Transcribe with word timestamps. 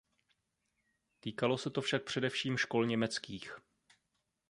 Týkalo 1.19 1.57
se 1.57 1.69
to 1.69 1.81
však 1.81 2.03
především 2.03 2.57
škol 2.57 2.85
německých. 2.85 3.55